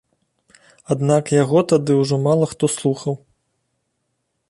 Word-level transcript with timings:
Аднак 0.95 1.23
яго 1.43 1.63
тады 1.73 1.99
ўжо 2.01 2.15
мала 2.25 2.45
хто 2.55 2.65
слухаў. 2.77 3.13